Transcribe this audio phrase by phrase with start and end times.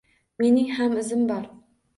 [0.43, 1.47] Mening ham izim bor